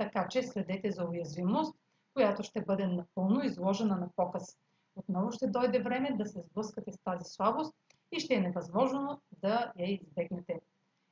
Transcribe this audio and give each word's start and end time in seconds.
така 0.00 0.28
че 0.28 0.42
следете 0.42 0.90
за 0.90 1.04
уязвимост, 1.04 1.76
която 2.14 2.42
ще 2.42 2.60
бъде 2.60 2.86
напълно 2.86 3.44
изложена 3.44 3.96
на 3.96 4.08
показ. 4.16 4.58
Отново 4.96 5.32
ще 5.32 5.46
дойде 5.46 5.82
време 5.82 6.16
да 6.16 6.26
се 6.26 6.40
сблъскате 6.40 6.92
с 6.92 6.98
тази 6.98 7.24
слабост 7.24 7.74
и 8.12 8.20
ще 8.20 8.34
е 8.34 8.40
невъзможно 8.40 9.20
да 9.42 9.72
я 9.78 9.92
избегнете. 9.92 10.60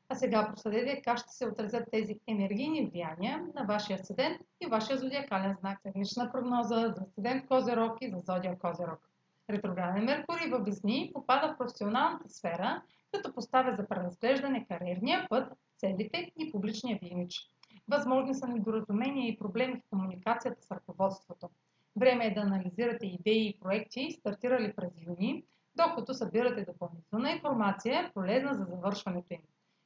А 0.08 0.14
сега 0.14 0.48
проследете 0.48 1.02
как 1.02 1.18
ще 1.18 1.32
се 1.32 1.46
отразят 1.46 1.88
тези 1.92 2.20
енергийни 2.26 2.86
влияния 2.86 3.46
на 3.54 3.64
вашия 3.64 3.98
седент 4.04 4.40
и 4.60 4.66
вашия 4.66 4.98
зодиакален 4.98 5.56
знак. 5.60 5.78
Седмична 5.82 6.32
прогноза 6.32 6.94
за 6.96 7.06
седент 7.14 7.46
Козерог 7.48 7.96
и 8.00 8.10
за 8.10 8.18
зодия 8.18 8.58
Козерог. 8.58 9.10
Ретрограден 9.50 10.04
Меркурий 10.04 10.50
в 10.50 10.64
Везни 10.64 11.10
попада 11.14 11.52
в 11.52 11.58
професионалната 11.58 12.28
сфера, 12.28 12.82
като 13.12 13.34
поставя 13.34 13.76
за 13.76 13.88
преразглеждане 13.88 14.66
кариерния 14.68 15.26
път, 15.30 15.52
целите 15.78 16.32
и 16.38 16.52
публичния 16.52 16.98
ви 17.02 17.08
имидж. 17.08 17.50
Възможни 17.88 18.34
са 18.34 18.48
недоразумения 18.48 19.28
и 19.28 19.38
проблеми 19.38 19.80
в 19.80 19.90
комуникацията 19.90 20.62
с 20.62 20.70
ръководството. 20.70 21.48
Време 21.96 22.26
е 22.26 22.34
да 22.34 22.40
анализирате 22.40 23.06
идеи 23.06 23.48
и 23.48 23.58
проекти, 23.60 24.10
стартирали 24.10 24.72
през 24.72 24.90
юни, 25.06 25.44
докато 25.76 26.14
събирате 26.14 26.64
допълнителна 26.64 27.30
информация, 27.30 28.10
полезна 28.14 28.54
за 28.54 28.64
завършването 28.64 29.34
им. 29.34 29.40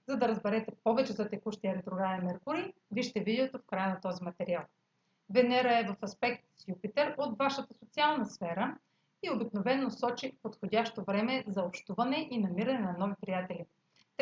За 0.09 0.17
да 0.17 0.29
разберете 0.29 0.73
повече 0.85 1.12
за 1.12 1.29
текущия 1.29 1.75
ретрограден 1.75 2.25
Меркурий, 2.25 2.73
вижте 2.91 3.21
видеото 3.21 3.59
в 3.59 3.67
края 3.67 3.89
на 3.89 4.01
този 4.01 4.25
материал. 4.25 4.62
Венера 5.31 5.79
е 5.79 5.85
в 5.85 5.97
аспект 6.03 6.45
с 6.57 6.69
Юпитер 6.69 7.15
от 7.19 7.39
вашата 7.39 7.75
социална 7.75 8.27
сфера 8.27 8.77
и 9.23 9.31
обикновено 9.31 9.91
сочи 9.91 10.33
подходящо 10.43 11.05
време 11.05 11.45
за 11.47 11.62
общуване 11.62 12.29
и 12.31 12.39
намиране 12.39 12.81
на 12.81 12.97
нови 12.99 13.15
приятели. 13.21 13.67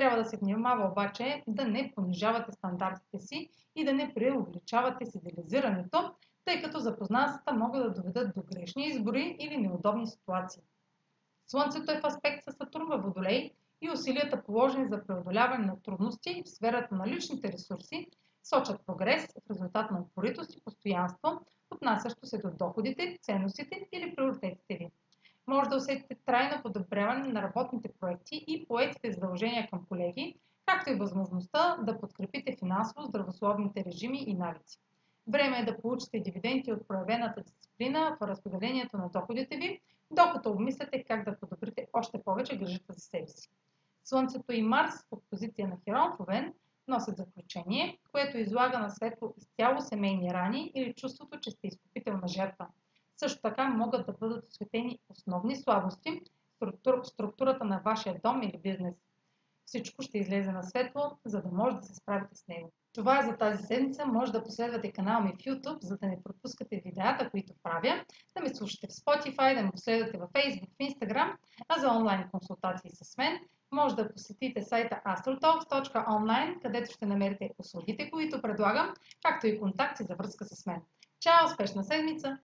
Трябва 0.01 0.17
да 0.17 0.25
се 0.25 0.37
внимава 0.37 0.89
обаче 0.89 1.43
да 1.47 1.65
не 1.65 1.93
понижавате 1.95 2.53
стандартите 2.53 3.19
си 3.19 3.51
и 3.77 3.85
да 3.85 3.93
не 3.93 4.15
преувеличавате 4.15 5.07
с 5.07 5.15
идеализирането, 5.15 6.15
тъй 6.45 6.63
като 6.63 6.79
запознанствата 6.79 7.53
могат 7.53 7.83
да 7.83 8.03
доведат 8.03 8.35
до 8.35 8.43
грешни 8.43 8.87
избори 8.87 9.37
или 9.39 9.57
неудобни 9.57 10.07
ситуации. 10.07 10.63
Слънцето 11.47 11.93
е 11.93 12.01
в 12.01 12.05
аспект 12.05 12.45
с 12.45 12.53
Сатурн 12.53 12.87
във 12.89 13.03
Водолей 13.03 13.51
и 13.83 13.91
усилията 13.91 14.43
положени 14.43 14.89
за 14.89 15.07
преодоляване 15.07 15.67
на 15.67 15.83
трудности 15.83 16.43
в 16.47 16.49
сферата 16.49 16.95
на 16.95 17.07
личните 17.07 17.53
ресурси 17.53 18.07
сочат 18.43 18.87
прогрес 18.87 19.27
в 19.27 19.51
резултат 19.51 19.91
на 19.91 20.01
упоритост 20.01 20.57
и 20.57 20.65
постоянство, 20.65 21.41
отнасящо 21.71 22.27
се 22.27 22.39
до 22.39 22.51
доходите, 22.51 23.19
ценностите 23.23 23.89
или 23.93 24.15
приоритетите 24.15 24.77
ви 24.77 24.91
може 25.51 25.71
да 25.71 25.77
усетите 25.77 26.15
трайно 26.27 26.63
подобряване 26.63 27.33
на 27.33 27.43
работните 27.43 27.89
проекти 28.01 28.45
и 28.49 28.67
поетите 28.67 29.13
задължения 29.13 29.69
към 29.71 29.87
колеги, 29.87 30.35
както 30.67 30.91
и 30.91 30.95
възможността 30.95 31.77
да 31.83 32.01
подкрепите 32.01 32.57
финансово 32.59 33.07
здравословните 33.07 33.85
режими 33.85 34.25
и 34.27 34.35
навици. 34.35 34.79
Време 35.27 35.59
е 35.59 35.65
да 35.65 35.79
получите 35.81 36.21
дивиденти 36.21 36.73
от 36.73 36.89
проявената 36.89 37.43
дисциплина 37.43 38.17
в 38.21 38.27
разпределението 38.27 38.97
на 38.97 39.09
доходите 39.09 39.57
ви, 39.57 39.81
докато 40.11 40.51
обмисляте 40.51 41.05
как 41.05 41.25
да 41.25 41.39
подобрите 41.39 41.87
още 41.93 42.23
повече 42.23 42.59
грижата 42.59 42.93
за 42.93 43.01
себе 43.01 43.29
си. 43.29 43.49
Слънцето 44.05 44.53
и 44.53 44.63
Марс 44.63 44.95
в 45.13 45.19
позиция 45.31 45.69
на 45.69 45.77
Херон 45.85 46.13
Овен 46.21 46.55
носят 46.89 47.17
заключение, 47.17 47.99
което 48.13 48.39
излага 48.39 48.79
на 48.79 48.91
светло 48.91 49.35
изцяло 49.39 49.81
семейни 49.81 50.35
рани 50.35 50.73
или 50.75 50.95
чувството, 50.95 51.41
че 51.41 51.51
сте 51.51 51.67
изкупителна 51.67 52.29
жертва– 52.29 52.67
също 53.21 53.41
така 53.43 53.69
могат 53.69 54.07
да 54.07 54.13
бъдат 54.13 54.49
осветени 54.49 54.99
основни 55.09 55.57
слабости 55.57 56.21
в 56.61 57.05
структурата 57.05 57.65
на 57.65 57.81
вашия 57.85 58.21
дом 58.25 58.43
или 58.43 58.59
бизнес. 58.59 58.95
Всичко 59.67 60.03
ще 60.03 60.19
излезе 60.19 60.53
на 60.53 60.63
светло, 60.63 61.19
за 61.25 61.43
да 61.43 61.49
може 61.53 61.77
да 61.77 61.83
се 61.83 61.95
справите 61.95 62.35
с 62.35 62.49
него. 62.49 62.73
Това 62.93 63.19
е 63.19 63.27
за 63.27 63.37
тази 63.37 63.63
седмица. 63.63 64.07
Може 64.07 64.33
да 64.33 64.45
последвате 64.45 64.93
канала 64.93 65.21
ми 65.21 65.33
в 65.33 65.45
YouTube, 65.45 65.83
за 65.83 65.97
да 65.97 66.07
не 66.07 66.23
пропускате 66.23 66.83
видеята, 66.85 67.31
които 67.31 67.53
правя, 67.63 68.05
да 68.37 68.43
ме 68.43 68.55
слушате 68.55 68.87
в 68.87 68.91
Spotify, 68.91 69.57
да 69.57 69.63
ме 69.63 69.71
последвате 69.71 70.19
в 70.19 70.29
Facebook, 70.29 70.69
в 70.69 70.79
Instagram, 70.79 71.37
а 71.69 71.81
за 71.81 71.89
онлайн 71.89 72.29
консултации 72.31 72.91
с 72.95 73.17
мен 73.19 73.39
може 73.73 73.97
да 73.97 74.13
посетите 74.13 74.63
сайта 74.63 75.01
astrotalks.online, 75.07 76.63
където 76.63 76.93
ще 76.93 77.07
намерите 77.07 77.51
услугите, 77.59 78.11
които 78.11 78.43
предлагам, 78.43 78.95
както 79.23 79.47
и 79.47 79.61
контакти 79.61 80.05
за 80.05 80.15
връзка 80.15 80.45
с 80.45 80.67
мен. 80.67 80.83
Чао! 81.21 81.47
Успешна 81.47 81.85
седмица! 81.85 82.39